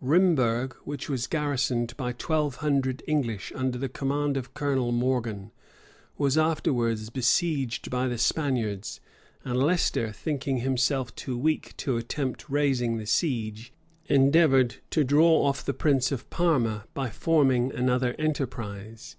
[0.00, 5.50] Rhimberg, which was garrisoned by twelve hundred English, under the command of Colonel Morgan,
[6.16, 9.00] was afterwards besieged by the Spaniards;
[9.44, 13.72] and Leicester, thinking himself too weak to attempt raising the siege,
[14.06, 19.16] endeavored to draw off the prince of Parma by forming another enterprise.